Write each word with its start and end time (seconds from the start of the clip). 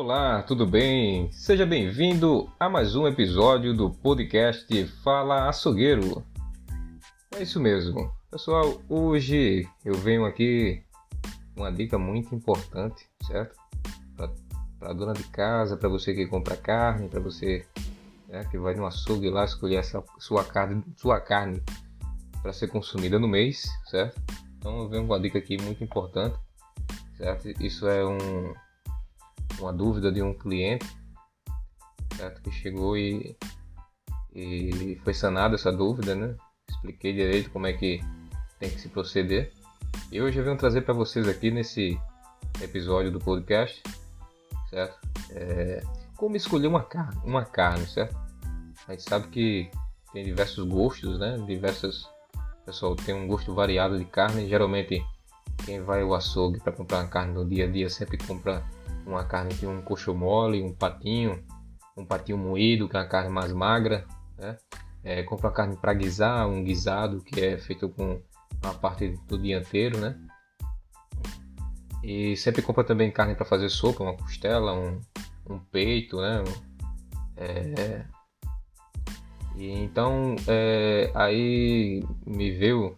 Olá, 0.00 0.44
tudo 0.44 0.64
bem? 0.64 1.28
Seja 1.32 1.66
bem-vindo 1.66 2.48
a 2.56 2.68
mais 2.68 2.94
um 2.94 3.04
episódio 3.08 3.74
do 3.74 3.90
podcast 3.90 4.86
Fala 5.02 5.48
Açougueiro. 5.48 6.24
É 7.34 7.42
isso 7.42 7.58
mesmo. 7.58 8.08
Pessoal, 8.30 8.80
hoje 8.88 9.68
eu 9.84 9.94
venho 9.94 10.24
aqui 10.24 10.84
uma 11.56 11.72
dica 11.72 11.98
muito 11.98 12.32
importante, 12.32 13.08
certo? 13.26 13.56
Para 14.78 14.92
dona 14.92 15.14
de 15.14 15.24
casa, 15.24 15.76
para 15.76 15.88
você 15.88 16.14
que 16.14 16.28
compra 16.28 16.56
carne, 16.56 17.08
para 17.08 17.18
você 17.18 17.66
né, 18.28 18.44
que 18.52 18.56
vai 18.56 18.76
no 18.76 18.86
açougue 18.86 19.28
lá 19.28 19.44
escolher 19.44 19.78
essa 19.78 20.00
sua 20.20 20.44
carne, 20.44 20.80
sua 20.96 21.20
carne 21.20 21.60
para 22.40 22.52
ser 22.52 22.68
consumida 22.68 23.18
no 23.18 23.26
mês, 23.26 23.68
certo? 23.86 24.22
Então 24.58 24.78
eu 24.78 24.88
venho 24.88 25.08
com 25.08 25.12
uma 25.12 25.20
dica 25.20 25.40
aqui 25.40 25.60
muito 25.60 25.82
importante, 25.82 26.38
certo? 27.16 27.48
Isso 27.60 27.88
é 27.88 28.06
um 28.06 28.54
uma 29.60 29.72
dúvida 29.72 30.10
de 30.12 30.22
um 30.22 30.34
cliente 30.34 30.86
certo? 32.16 32.42
que 32.42 32.50
chegou 32.50 32.96
e, 32.96 33.36
e 34.34 35.00
foi 35.04 35.14
sanada 35.14 35.54
essa 35.54 35.72
dúvida, 35.72 36.14
né? 36.14 36.34
Expliquei 36.68 37.12
direito 37.12 37.50
como 37.50 37.66
é 37.66 37.72
que 37.72 38.00
tem 38.58 38.70
que 38.70 38.80
se 38.80 38.88
proceder. 38.88 39.52
E 40.12 40.20
hoje 40.20 40.38
eu 40.38 40.44
venho 40.44 40.56
trazer 40.56 40.82
para 40.82 40.94
vocês 40.94 41.26
aqui 41.28 41.50
nesse 41.50 41.98
episódio 42.60 43.10
do 43.10 43.18
podcast, 43.18 43.82
certo? 44.70 44.98
É, 45.30 45.82
como 46.16 46.36
escolher 46.36 46.66
uma 46.66 46.82
carne, 46.82 47.20
uma 47.24 47.44
carne, 47.44 47.86
certo? 47.86 48.16
A 48.86 48.92
gente 48.92 49.02
sabe 49.02 49.28
que 49.28 49.70
tem 50.12 50.24
diversos 50.24 50.66
gostos, 50.66 51.18
né? 51.18 51.38
Diversas 51.46 52.08
pessoal 52.68 52.94
tem 52.94 53.14
um 53.14 53.26
gosto 53.26 53.54
variado 53.54 53.98
de 53.98 54.04
carne. 54.04 54.46
Geralmente 54.46 55.02
quem 55.64 55.80
vai 55.80 56.02
ao 56.02 56.14
açougue 56.14 56.60
para 56.60 56.72
comprar 56.72 57.08
carne 57.08 57.32
no 57.32 57.48
dia 57.48 57.64
a 57.64 57.70
dia 57.70 57.88
sempre 57.88 58.18
compra 58.18 58.62
uma 59.08 59.24
carne 59.24 59.54
que 59.54 59.66
um 59.66 59.80
coxo 59.80 60.14
mole, 60.14 60.62
um 60.62 60.74
patinho, 60.74 61.42
um 61.96 62.04
patinho 62.04 62.36
moído, 62.36 62.88
que 62.88 62.96
é 62.96 63.00
uma 63.00 63.08
carne 63.08 63.30
mais 63.30 63.52
magra, 63.52 64.06
né? 64.36 64.56
É, 65.02 65.22
compra 65.22 65.50
carne 65.50 65.76
para 65.76 65.94
guisar, 65.94 66.46
um 66.46 66.62
guisado 66.62 67.22
que 67.22 67.40
é 67.40 67.56
feito 67.56 67.88
com 67.88 68.20
a 68.62 68.74
parte 68.74 69.08
do 69.26 69.38
dianteiro, 69.38 69.98
né? 69.98 70.18
E 72.04 72.36
sempre 72.36 72.62
compra 72.62 72.84
também 72.84 73.10
carne 73.10 73.34
para 73.34 73.46
fazer 73.46 73.68
sopa, 73.70 74.04
uma 74.04 74.16
costela, 74.16 74.74
um, 74.74 75.00
um 75.48 75.58
peito, 75.58 76.20
né? 76.20 76.44
É, 77.36 78.04
e 79.56 79.70
então 79.70 80.36
é, 80.46 81.10
aí 81.14 82.04
me 82.26 82.50
veio 82.50 82.94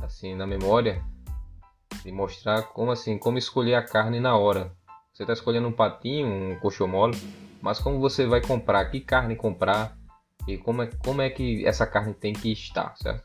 assim 0.00 0.34
na 0.34 0.46
memória 0.46 1.04
de 2.02 2.12
mostrar 2.12 2.62
como 2.62 2.90
assim 2.90 3.16
como 3.18 3.38
escolher 3.38 3.74
a 3.74 3.82
carne 3.82 4.18
na 4.18 4.36
hora 4.36 4.72
você 5.20 5.24
está 5.24 5.32
escolhendo 5.34 5.68
um 5.68 5.72
patinho, 5.72 6.26
um 6.26 6.58
coxo 6.58 6.88
mole, 6.88 7.14
mas 7.60 7.78
como 7.78 8.00
você 8.00 8.26
vai 8.26 8.40
comprar, 8.40 8.86
que 8.86 9.00
carne 9.00 9.36
comprar 9.36 9.94
e 10.48 10.56
como 10.56 10.80
é, 10.80 10.86
como 11.04 11.20
é 11.20 11.28
que 11.28 11.66
essa 11.66 11.86
carne 11.86 12.14
tem 12.14 12.32
que 12.32 12.50
estar, 12.50 12.96
certo? 12.96 13.22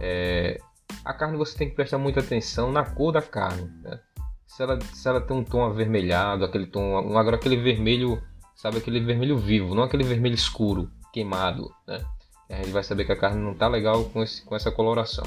É, 0.00 0.60
a 1.04 1.14
carne 1.14 1.36
você 1.36 1.56
tem 1.56 1.68
que 1.68 1.76
prestar 1.76 1.98
muita 1.98 2.18
atenção 2.18 2.72
na 2.72 2.84
cor 2.84 3.12
da 3.12 3.22
carne. 3.22 3.70
Né? 3.84 4.00
Se, 4.44 4.60
ela, 4.60 4.80
se 4.80 5.08
ela 5.08 5.20
tem 5.20 5.36
um 5.36 5.44
tom 5.44 5.64
avermelhado, 5.64 6.44
aquele 6.44 6.66
tom, 6.66 7.16
agora 7.16 7.36
aquele 7.36 7.58
vermelho, 7.58 8.20
sabe 8.56 8.78
aquele 8.78 8.98
vermelho 8.98 9.38
vivo, 9.38 9.72
não 9.72 9.84
aquele 9.84 10.02
vermelho 10.02 10.34
escuro, 10.34 10.90
queimado, 11.12 11.72
né? 11.86 12.04
A 12.50 12.56
gente 12.56 12.70
vai 12.70 12.82
saber 12.82 13.04
que 13.04 13.12
a 13.12 13.16
carne 13.16 13.40
não 13.40 13.52
está 13.52 13.68
legal 13.68 14.04
com, 14.06 14.20
esse, 14.22 14.44
com 14.44 14.54
essa 14.54 14.70
coloração. 14.70 15.24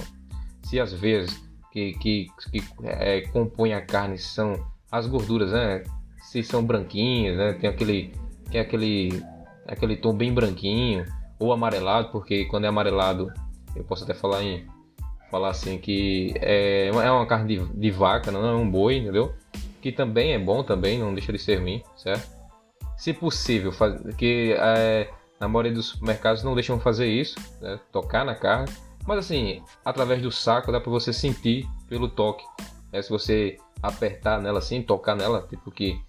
Se 0.63 0.79
às 0.79 0.91
vezes 0.91 1.41
que, 1.71 1.93
que, 1.93 2.27
que 2.51 2.61
é, 2.83 3.21
compõem 3.29 3.73
a 3.73 3.81
carne 3.81 4.17
são 4.17 4.53
as 4.91 5.07
gorduras, 5.07 5.51
né? 5.51 5.83
Se 6.21 6.43
são 6.43 6.63
branquinhas, 6.63 7.37
né? 7.37 7.53
Tem 7.53 7.69
aquele, 7.69 8.13
tem 8.51 8.61
aquele, 8.61 9.23
aquele 9.67 9.95
tom 9.95 10.13
bem 10.13 10.33
branquinho 10.33 11.05
ou 11.39 11.53
amarelado, 11.53 12.09
porque 12.11 12.45
quando 12.45 12.65
é 12.65 12.67
amarelado, 12.67 13.31
eu 13.75 13.83
posso 13.83 14.03
até 14.03 14.13
falar 14.13 14.43
em 14.43 14.65
falar 15.29 15.49
assim 15.49 15.77
que 15.77 16.33
é, 16.37 16.87
é 16.87 17.11
uma 17.11 17.25
carne 17.25 17.57
de, 17.57 17.65
de 17.73 17.91
vaca, 17.91 18.31
não 18.31 18.45
é 18.45 18.55
um 18.55 18.69
boi, 18.69 18.97
entendeu? 18.97 19.33
Que 19.81 19.91
também 19.91 20.33
é 20.33 20.39
bom 20.39 20.63
também, 20.63 20.99
não 20.99 21.13
deixa 21.13 21.31
de 21.31 21.39
ser 21.39 21.59
ruim, 21.59 21.83
certo? 21.95 22.27
Se 22.97 23.13
possível, 23.13 23.71
faz, 23.71 24.01
que 24.15 24.55
é, 24.57 25.09
na 25.39 25.47
maioria 25.47 25.73
dos 25.73 25.99
mercados 25.99 26.43
não 26.43 26.55
deixam 26.55 26.79
fazer 26.79 27.07
isso, 27.07 27.37
né? 27.61 27.79
tocar 27.91 28.25
na 28.25 28.35
carne, 28.35 28.71
mas 29.05 29.19
assim, 29.19 29.61
através 29.85 30.21
do 30.21 30.31
saco 30.31 30.71
dá 30.71 30.81
para 30.81 30.91
você 30.91 31.13
sentir 31.13 31.67
pelo 31.87 32.09
toque. 32.09 32.43
Né? 32.91 33.01
Se 33.01 33.09
você 33.09 33.57
apertar 33.81 34.41
nela 34.41 34.59
assim, 34.59 34.81
tocar 34.81 35.15
nela, 35.15 35.45
tipo 35.47 35.71
que 35.71 35.99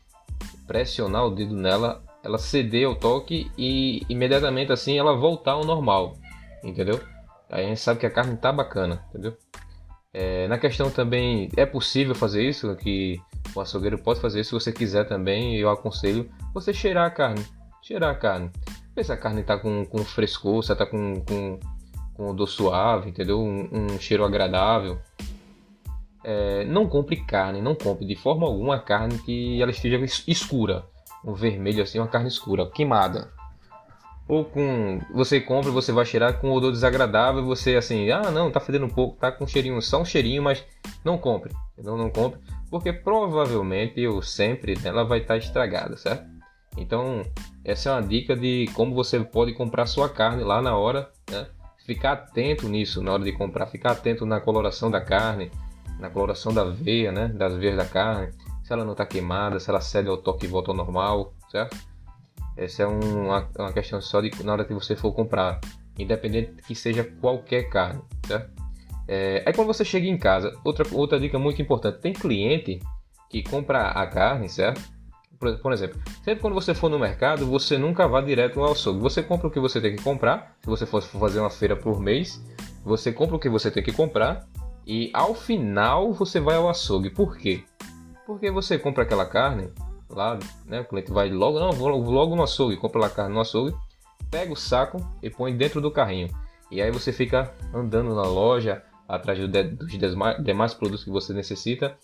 pressionar 0.67 1.25
o 1.25 1.31
dedo 1.31 1.55
nela, 1.55 2.03
ela 2.23 2.39
ceder 2.39 2.87
ao 2.87 2.95
toque 2.95 3.51
e 3.57 4.03
imediatamente 4.09 4.73
assim 4.73 4.99
ela 4.99 5.17
voltar 5.17 5.53
ao 5.53 5.65
normal, 5.65 6.17
entendeu? 6.63 7.01
Aí 7.51 7.65
a 7.65 7.69
gente 7.69 7.81
sabe 7.81 8.01
que 8.01 8.07
a 8.07 8.11
carne 8.11 8.37
tá 8.37 8.53
bacana, 8.53 9.05
entendeu? 9.09 9.37
É, 10.13 10.49
na 10.49 10.59
questão 10.59 10.91
também 10.91 11.51
é 11.57 11.65
possível 11.65 12.15
fazer 12.15 12.43
isso, 12.43 12.75
que 12.77 13.21
o 13.55 13.61
açougueiro 13.61 13.99
pode 13.99 14.21
fazer 14.21 14.41
isso 14.41 14.59
se 14.59 14.65
você 14.65 14.73
quiser 14.73 15.05
também. 15.05 15.57
Eu 15.57 15.71
aconselho 15.71 16.31
você 16.53 16.73
cheirar 16.73 17.07
a 17.07 17.11
carne, 17.11 17.45
cheirar 17.83 18.11
a 18.11 18.15
carne, 18.15 18.51
ver 18.95 19.05
se 19.05 19.13
a 19.13 19.17
carne 19.17 19.43
tá 19.43 19.59
com, 19.59 19.85
com 19.87 19.99
frescor, 19.99 20.63
se 20.63 20.71
ela 20.71 20.79
tá 20.79 20.87
com, 20.87 21.23
com, 21.25 21.61
com 22.15 22.31
odor 22.31 22.49
suave, 22.49 23.11
entendeu? 23.11 23.41
Um, 23.41 23.69
um 23.73 23.99
cheiro 23.99 24.25
agradável 24.25 24.99
é, 26.25 26.65
não 26.65 26.89
compre 26.89 27.17
carne, 27.17 27.63
não 27.63 27.75
compre 27.75 28.07
de 28.07 28.17
forma 28.17 28.47
alguma 28.47 28.79
carne 28.79 29.19
que 29.19 29.61
ela 29.61 29.71
esteja 29.71 29.99
escura, 30.27 30.85
um 31.25 31.33
vermelho 31.33 31.83
assim, 31.83 31.99
uma 31.99 32.09
carne 32.09 32.29
escura, 32.29 32.69
queimada. 32.71 33.31
Ou 34.27 34.45
com 34.45 35.01
você 35.15 35.41
compra, 35.41 35.71
você 35.71 35.91
vai 35.91 36.05
cheirar 36.05 36.39
com 36.39 36.53
odor 36.53 36.71
desagradável, 36.71 37.45
você 37.47 37.77
assim, 37.77 38.11
ah 38.11 38.31
não, 38.31 38.51
tá 38.51 38.61
fedendo 38.61 38.85
um 38.85 38.91
pouco, 38.91 39.17
tá 39.17 39.33
com 39.33 39.45
um 39.45 39.47
cheirinho, 39.47 39.81
só 39.81 40.03
um 40.03 40.05
cheirinho, 40.05 40.43
mas 40.43 40.63
não 41.03 41.17
compre, 41.17 41.55
não 41.83 41.97
não 41.97 42.11
compre, 42.11 42.39
porque 42.71 42.93
provavelmente 42.93 44.07
ou 44.07 44.21
sempre 44.21 44.79
ela 44.85 45.03
vai 45.05 45.21
estar 45.21 45.35
tá 45.35 45.39
estragada, 45.39 45.97
certo? 45.97 46.27
Então 46.77 47.23
essa 47.65 47.89
é 47.89 47.93
uma 47.93 48.03
dica 48.03 48.37
de 48.37 48.67
como 48.75 48.95
você 48.95 49.19
pode 49.21 49.55
comprar 49.55 49.87
sua 49.87 50.11
carne 50.11 50.45
lá 50.45 50.61
na 50.61 50.77
hora, 50.77 51.11
né? 51.31 51.47
Ficar 51.87 52.13
atento 52.13 52.69
nisso 52.69 53.03
na 53.03 53.13
hora 53.15 53.25
de 53.25 53.33
comprar, 53.33 53.67
ficar 53.67 53.93
atento 53.93 54.27
na 54.27 54.41
coloração 54.41 54.91
da 54.91 55.01
carne, 55.01 55.51
na 55.99 56.11
coloração 56.11 56.53
da 56.53 56.65
veia, 56.65 57.11
né, 57.11 57.29
das 57.29 57.55
veias 57.57 57.77
da 57.77 57.85
carne, 57.85 58.33
se 58.63 58.73
ela 58.73 58.85
não 58.85 58.93
está 58.93 59.05
queimada, 59.07 59.59
se 59.59 59.69
ela 59.71 59.81
cede 59.81 60.09
ao 60.09 60.19
toque 60.19 60.47
e 60.47 60.49
volta 60.49 60.71
ao 60.71 60.77
normal, 60.77 61.33
certo? 61.51 61.77
Essa 62.57 62.83
é 62.83 62.87
uma, 62.87 63.49
uma 63.59 63.73
questão 63.73 64.01
só 64.01 64.21
de 64.21 64.31
na 64.45 64.53
hora 64.53 64.65
que 64.65 64.75
você 64.75 64.95
for 64.97 65.13
comprar, 65.13 65.61
independente 65.99 66.63
que 66.67 66.75
seja 66.75 67.05
qualquer 67.05 67.69
carne, 67.71 68.03
certo? 68.27 68.51
É, 69.07 69.43
aí 69.47 69.53
quando 69.55 69.69
você 69.69 69.85
chega 69.85 70.07
em 70.07 70.19
casa, 70.19 70.55
outra, 70.65 70.87
outra 70.93 71.19
dica 71.19 71.39
muito 71.39 71.63
importante, 71.63 72.01
tem 72.01 72.13
cliente 72.13 72.79
que 73.31 73.43
compra 73.43 73.89
a 73.89 74.07
carne, 74.07 74.49
certo? 74.49 74.83
Por, 75.39 75.57
por, 75.59 75.73
exemplo, 75.73 76.01
sempre 76.25 76.41
quando 76.41 76.55
você 76.55 76.75
for 76.75 76.91
no 76.91 76.99
mercado, 76.99 77.47
você 77.47 77.79
nunca 77.79 78.09
vá 78.09 78.21
direto 78.21 78.61
ao 78.61 78.73
açougue. 78.73 79.01
Você 79.01 79.23
compra 79.23 79.47
o 79.47 79.51
que 79.51 79.61
você 79.61 79.81
tem 79.81 79.95
que 79.95 80.03
comprar. 80.03 80.57
Se 80.61 80.69
você 80.69 80.85
for 80.85 81.01
fazer 81.01 81.39
uma 81.39 81.49
feira 81.49 81.77
por 81.77 82.01
mês, 82.01 82.43
você 82.85 83.13
compra 83.13 83.37
o 83.37 83.39
que 83.39 83.49
você 83.49 83.71
tem 83.71 83.83
que 83.83 83.93
comprar 83.93 84.49
e 84.89 85.11
ao 85.13 85.35
final 85.35 86.15
você 86.15 86.41
vai 86.41 86.57
ao 86.57 86.67
açougue. 86.67 87.11
Por 87.11 87.37
quê? 87.37 87.63
Porque 88.27 88.51
você 88.51 88.79
compra 88.79 89.03
aquela 89.03 89.27
carne 89.27 89.71
lá, 90.09 90.39
né? 90.65 90.81
O 90.81 90.85
cliente 90.87 91.13
vai 91.13 91.29
logo, 91.29 91.61
não, 91.61 91.73
vou 91.73 91.91
logo 91.91 92.35
no 92.35 92.43
açougue, 92.43 92.79
compra 92.79 93.05
a 93.05 93.11
carne 93.11 93.35
no 93.35 93.41
açougue, 93.41 93.77
pega 94.31 94.51
o 94.51 94.57
saco 94.57 94.99
e 95.23 95.29
põe 95.29 95.55
dentro 95.55 95.83
do 95.83 95.91
carrinho. 95.91 96.31
E 96.71 96.81
aí 96.81 96.91
você 96.91 97.13
fica 97.13 97.53
andando 97.73 98.15
na 98.15 98.23
loja 98.23 98.83
atrás 99.07 99.39
dos 99.39 99.93
demais 100.43 100.73
produtos 100.73 101.05
que 101.05 101.11
você 101.11 101.35
necessita. 101.35 101.95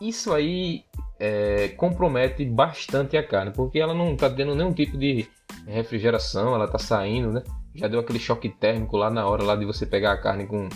Isso 0.00 0.32
aí 0.32 0.84
é, 1.20 1.68
compromete 1.68 2.44
bastante 2.44 3.16
a 3.16 3.24
carne, 3.24 3.52
porque 3.52 3.78
ela 3.78 3.94
não 3.94 4.14
está 4.14 4.28
tendo 4.28 4.56
nenhum 4.56 4.72
tipo 4.72 4.98
de 4.98 5.28
refrigeração, 5.66 6.52
ela 6.52 6.64
está 6.64 6.78
saindo, 6.78 7.30
né? 7.30 7.44
Já 7.76 7.86
deu 7.86 8.00
aquele 8.00 8.18
choque 8.18 8.48
térmico 8.48 8.96
lá 8.96 9.08
na 9.08 9.24
hora 9.26 9.44
lá 9.44 9.54
de 9.54 9.64
você 9.64 9.86
pegar 9.86 10.12
a 10.12 10.18
carne 10.18 10.46
com 10.46 10.68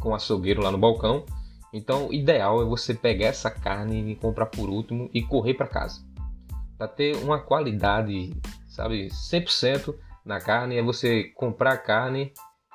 com 0.00 0.14
açougueiro 0.14 0.62
lá 0.62 0.70
no 0.72 0.78
balcão. 0.78 1.24
Então, 1.72 2.08
o 2.08 2.12
ideal 2.12 2.60
é 2.60 2.64
você 2.64 2.94
pegar 2.94 3.26
essa 3.26 3.50
carne 3.50 4.10
e 4.10 4.16
comprar 4.16 4.46
por 4.46 4.68
último 4.68 5.08
e 5.14 5.22
correr 5.22 5.54
para 5.54 5.68
casa. 5.68 6.00
Para 6.76 6.88
ter 6.88 7.14
uma 7.16 7.38
qualidade, 7.38 8.32
sabe, 8.68 9.08
100% 9.08 9.94
na 10.24 10.40
carne 10.40 10.76
é 10.76 10.82
você 10.82 11.24
comprar 11.34 11.72
a 11.74 11.78
carne 11.78 12.32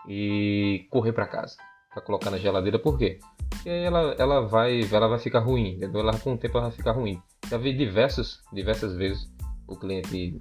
e 0.08 0.88
correr 0.90 1.12
para 1.12 1.28
casa. 1.28 1.58
Para 1.92 2.02
colocar 2.02 2.30
na 2.30 2.38
geladeira, 2.38 2.80
por 2.80 2.98
quê? 2.98 3.20
Porque 3.50 3.70
ela, 3.70 4.16
ela, 4.18 4.42
vai, 4.48 4.82
ela 4.92 5.08
vai 5.08 5.20
ficar 5.20 5.40
ruim, 5.40 5.76
entendeu? 5.76 6.02
Ela, 6.02 6.18
com 6.18 6.34
o 6.34 6.38
tempo 6.38 6.58
ela 6.58 6.68
vai 6.68 6.78
ficar 6.78 6.92
ruim. 6.92 7.22
Já 7.50 7.58
vi 7.58 7.76
diversas, 7.76 8.40
diversas 8.54 8.96
vezes 8.96 9.30
o 9.68 9.76
cliente 9.76 10.38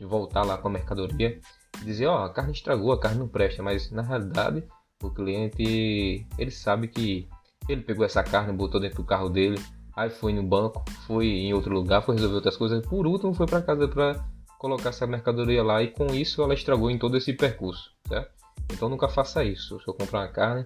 voltar 0.00 0.44
lá 0.44 0.58
com 0.58 0.68
a 0.68 0.70
mercadoria 0.70 1.40
e 1.80 1.84
dizer: 1.84 2.06
Ó, 2.06 2.20
oh, 2.20 2.24
a 2.24 2.32
carne 2.32 2.52
estragou, 2.52 2.92
a 2.92 3.00
carne 3.00 3.18
não 3.18 3.28
presta, 3.28 3.62
mas 3.62 3.90
na 3.90 4.02
realidade 4.02 4.64
o 5.08 5.14
cliente, 5.14 6.26
ele 6.38 6.50
sabe 6.50 6.88
que 6.88 7.28
ele 7.68 7.82
pegou 7.82 8.04
essa 8.04 8.22
carne, 8.22 8.52
botou 8.52 8.80
dentro 8.80 8.98
do 8.98 9.04
carro 9.04 9.28
dele, 9.28 9.60
aí 9.96 10.10
foi 10.10 10.32
no 10.32 10.42
banco, 10.42 10.84
foi 11.06 11.26
em 11.26 11.54
outro 11.54 11.72
lugar, 11.72 12.02
foi 12.02 12.14
resolver 12.14 12.36
outras 12.36 12.56
coisas, 12.56 12.84
por 12.86 13.06
último 13.06 13.32
foi 13.34 13.46
para 13.46 13.62
casa 13.62 13.88
para 13.88 14.24
colocar 14.58 14.90
essa 14.90 15.06
mercadoria 15.06 15.62
lá 15.62 15.82
e 15.82 15.88
com 15.88 16.06
isso 16.06 16.42
ela 16.42 16.54
estragou 16.54 16.90
em 16.90 16.98
todo 16.98 17.16
esse 17.16 17.32
percurso, 17.32 17.90
certo? 18.08 18.30
Então 18.72 18.88
nunca 18.88 19.08
faça 19.08 19.44
isso. 19.44 19.78
Se 19.80 19.88
eu 19.88 19.94
comprar 19.94 20.20
uma 20.20 20.28
carne 20.28 20.64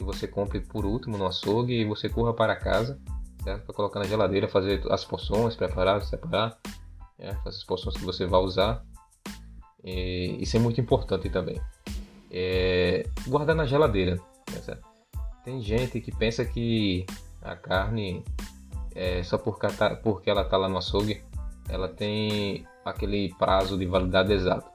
e 0.00 0.04
você 0.04 0.26
compre 0.26 0.60
por 0.60 0.84
último 0.84 1.16
no 1.16 1.26
açougue 1.26 1.74
e 1.74 1.84
você 1.84 2.08
corra 2.08 2.34
para 2.34 2.56
casa, 2.56 2.98
certo? 3.42 3.64
Para 3.64 3.74
colocar 3.74 4.00
na 4.00 4.06
geladeira, 4.06 4.48
fazer 4.48 4.82
as 4.90 5.04
porções, 5.04 5.54
preparar, 5.54 6.02
separar, 6.02 6.58
fazer 7.44 7.56
as 7.56 7.64
porções 7.64 7.96
que 7.96 8.04
você 8.04 8.26
vai 8.26 8.40
usar. 8.40 8.84
E 9.84 10.38
isso 10.40 10.56
é 10.56 10.60
muito 10.60 10.80
importante 10.80 11.30
também. 11.30 11.60
É... 12.30 13.04
guardar 13.26 13.54
na 13.54 13.66
geladeira, 13.66 14.18
certo? 14.62 14.86
Tem 15.44 15.60
gente 15.60 16.00
que 16.00 16.10
pensa 16.10 16.44
que 16.44 17.06
a 17.42 17.54
carne 17.54 18.24
é 18.94 19.22
só 19.22 19.38
porque, 19.38 19.66
tá, 19.68 20.00
ela 20.26 20.42
está 20.42 20.56
lá 20.56 20.68
no 20.68 20.78
açougue, 20.78 21.22
ela 21.68 21.88
tem 21.88 22.66
aquele 22.84 23.34
prazo 23.34 23.78
de 23.78 23.86
validade 23.86 24.32
exato. 24.32 24.68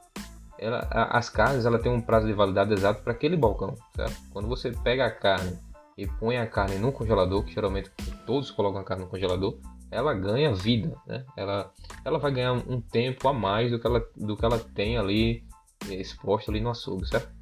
Ela, 0.58 0.88
as 0.92 1.28
carnes 1.28 1.66
ela 1.66 1.80
tem 1.80 1.92
um 1.92 2.00
prazo 2.00 2.28
de 2.28 2.34
validade 2.34 2.72
exato 2.74 3.02
para 3.02 3.14
aquele 3.14 3.36
balcão, 3.36 3.76
certo? 3.96 4.16
Quando 4.32 4.48
você 4.48 4.72
pega 4.72 5.08
a 5.08 5.12
carne 5.12 5.58
e 5.98 6.06
põe 6.06 6.38
a 6.38 6.46
carne 6.46 6.78
no 6.78 6.92
congelador, 6.92 7.44
que 7.44 7.54
geralmente 7.54 7.92
todos 8.26 8.52
colocam 8.52 8.82
a 8.82 8.84
carne 8.84 9.04
no 9.04 9.10
congelador, 9.10 9.58
ela 9.90 10.14
ganha 10.14 10.54
vida, 10.54 10.96
né? 11.08 11.26
Ela, 11.36 11.72
ela 12.06 12.20
vai 12.20 12.32
ganhar 12.32 12.54
um 12.54 12.80
tempo 12.80 13.28
a 13.28 13.34
mais 13.34 13.72
do 13.72 13.80
que 13.80 13.88
ela, 13.88 14.02
do 14.16 14.38
que 14.38 14.46
ela 14.46 14.60
tem 14.60 14.98
ali 14.98 15.44
exposto 15.90 16.52
ali 16.52 16.62
no 16.62 16.70
açougue, 16.70 17.08
certo? 17.08 17.41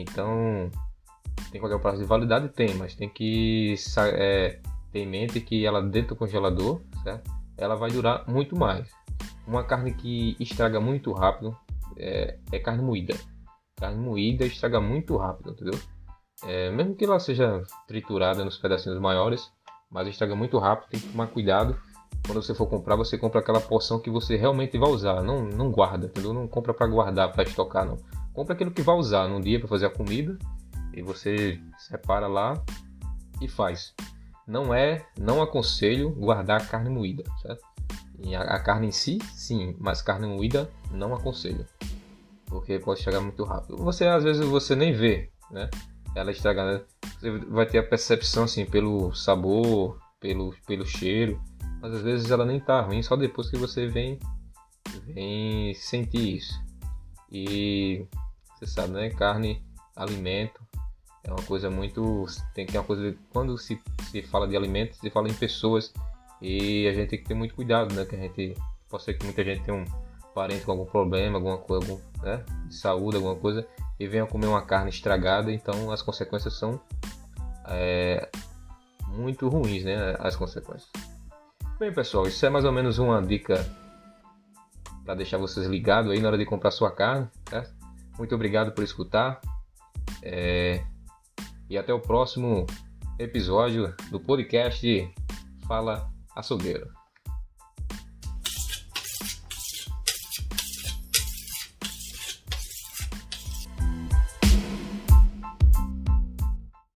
Então, 0.00 0.70
tem 1.50 1.60
qualquer 1.60 1.78
prazo 1.80 1.98
de 1.98 2.04
validade? 2.04 2.48
Tem, 2.48 2.74
mas 2.74 2.94
tem 2.94 3.08
que 3.08 3.74
é, 4.14 4.58
ter 4.92 5.00
em 5.00 5.06
mente 5.06 5.40
que 5.40 5.64
ela 5.64 5.82
dentro 5.82 6.14
do 6.14 6.16
congelador, 6.16 6.80
certo? 7.02 7.30
Ela 7.56 7.74
vai 7.74 7.90
durar 7.90 8.28
muito 8.28 8.56
mais. 8.56 8.88
Uma 9.46 9.64
carne 9.64 9.94
que 9.94 10.36
estraga 10.40 10.80
muito 10.80 11.12
rápido 11.12 11.56
é, 11.96 12.38
é 12.52 12.58
carne 12.58 12.82
moída. 12.82 13.14
Carne 13.76 13.98
moída 13.98 14.44
estraga 14.44 14.80
muito 14.80 15.16
rápido, 15.16 15.50
entendeu? 15.50 15.78
É, 16.44 16.70
mesmo 16.70 16.94
que 16.94 17.04
ela 17.04 17.18
seja 17.18 17.62
triturada 17.86 18.44
nos 18.44 18.58
pedacinhos 18.58 19.00
maiores, 19.00 19.50
mas 19.90 20.08
estraga 20.08 20.34
muito 20.34 20.58
rápido, 20.58 20.90
tem 20.90 21.00
que 21.00 21.08
tomar 21.08 21.28
cuidado. 21.28 21.76
Quando 22.26 22.42
você 22.42 22.54
for 22.54 22.66
comprar, 22.66 22.96
você 22.96 23.16
compra 23.16 23.40
aquela 23.40 23.60
porção 23.60 24.00
que 24.00 24.10
você 24.10 24.36
realmente 24.36 24.76
vai 24.76 24.90
usar, 24.90 25.22
não, 25.22 25.44
não 25.44 25.70
guarda, 25.70 26.06
entendeu? 26.06 26.32
Não 26.32 26.48
compra 26.48 26.74
para 26.74 26.86
guardar, 26.86 27.32
para 27.32 27.44
estocar, 27.44 27.86
não. 27.86 27.96
Compra 28.36 28.52
aquilo 28.52 28.70
que 28.70 28.82
vai 28.82 28.94
usar 28.94 29.26
num 29.28 29.40
dia 29.40 29.58
para 29.58 29.66
fazer 29.66 29.86
a 29.86 29.90
comida 29.90 30.38
e 30.92 31.00
você 31.00 31.58
separa 31.78 32.26
lá 32.26 32.62
e 33.40 33.48
faz. 33.48 33.94
Não 34.46 34.74
é, 34.74 35.06
não 35.18 35.40
aconselho 35.40 36.10
guardar 36.10 36.68
carne 36.68 36.90
moída, 36.90 37.24
certo? 37.40 37.64
E 38.22 38.36
a, 38.36 38.42
a 38.42 38.60
carne 38.60 38.88
em 38.88 38.92
si, 38.92 39.18
sim, 39.32 39.74
mas 39.80 40.02
carne 40.02 40.26
moída 40.26 40.70
não 40.90 41.14
aconselho, 41.14 41.66
porque 42.44 42.78
pode 42.78 42.98
estragar 42.98 43.22
muito 43.22 43.42
rápido. 43.42 43.78
Você 43.78 44.06
às 44.06 44.22
vezes 44.22 44.44
você 44.44 44.76
nem 44.76 44.92
vê, 44.92 45.30
né? 45.50 45.70
Ela 46.14 46.30
estragando, 46.30 46.84
você 47.18 47.38
vai 47.38 47.64
ter 47.64 47.78
a 47.78 47.82
percepção 47.82 48.44
assim 48.44 48.66
pelo 48.66 49.14
sabor, 49.14 49.98
pelo 50.20 50.54
pelo 50.66 50.84
cheiro, 50.84 51.40
mas 51.80 51.94
às 51.94 52.02
vezes 52.02 52.30
ela 52.30 52.44
nem 52.44 52.60
tá 52.60 52.82
ruim, 52.82 53.02
só 53.02 53.16
depois 53.16 53.48
que 53.48 53.56
você 53.56 53.86
vem 53.86 54.18
vem 55.06 55.72
sentir 55.72 56.36
isso. 56.36 56.66
E 57.32 58.06
você 58.58 58.66
sabe, 58.66 58.92
né? 58.92 59.10
Carne, 59.10 59.62
alimento, 59.94 60.60
é 61.24 61.30
uma 61.30 61.42
coisa 61.42 61.68
muito. 61.70 62.26
Tem 62.54 62.64
que 62.64 62.72
ter 62.72 62.78
uma 62.78 62.84
coisa. 62.84 63.14
Quando 63.32 63.56
se, 63.58 63.80
se 64.10 64.22
fala 64.22 64.46
de 64.46 64.56
alimentos, 64.56 64.98
se 64.98 65.10
fala 65.10 65.28
em 65.28 65.34
pessoas. 65.34 65.92
E 66.40 66.86
a 66.86 66.92
gente 66.92 67.10
tem 67.10 67.18
que 67.18 67.24
ter 67.24 67.34
muito 67.34 67.54
cuidado, 67.54 67.94
né? 67.94 68.04
Que 68.04 68.14
a 68.14 68.18
gente. 68.18 68.54
Pode 68.88 69.02
ser 69.02 69.14
que 69.14 69.24
muita 69.24 69.42
gente 69.42 69.64
tenha 69.64 69.76
um 69.76 69.84
parente 70.36 70.64
com 70.64 70.72
algum 70.72 70.84
problema, 70.84 71.38
alguma 71.38 71.58
coisa, 71.58 71.90
algum, 71.90 72.00
né? 72.22 72.44
De 72.68 72.74
saúde, 72.74 73.16
alguma 73.16 73.34
coisa, 73.34 73.66
e 73.98 74.06
venha 74.06 74.26
comer 74.26 74.46
uma 74.46 74.62
carne 74.62 74.90
estragada, 74.90 75.50
então 75.50 75.90
as 75.90 76.02
consequências 76.02 76.54
são 76.54 76.78
é, 77.66 78.28
muito 79.08 79.48
ruins, 79.48 79.82
né? 79.82 80.14
As 80.20 80.36
consequências. 80.36 80.90
Bem, 81.80 81.92
pessoal, 81.92 82.26
isso 82.26 82.44
é 82.44 82.50
mais 82.50 82.64
ou 82.64 82.72
menos 82.72 82.98
uma 82.98 83.20
dica 83.20 83.66
para 85.04 85.14
deixar 85.14 85.38
vocês 85.38 85.66
ligados 85.66 86.12
aí 86.12 86.20
na 86.20 86.28
hora 86.28 86.38
de 86.38 86.44
comprar 86.44 86.70
sua 86.70 86.90
carne, 86.90 87.28
certo? 87.48 87.74
Muito 88.18 88.34
obrigado 88.34 88.72
por 88.72 88.82
escutar. 88.82 89.40
É, 90.22 90.84
e 91.68 91.76
até 91.76 91.92
o 91.92 92.00
próximo 92.00 92.66
episódio 93.18 93.94
do 94.10 94.20
podcast 94.20 95.12
Fala 95.66 96.10
Açougueiro. 96.34 97.05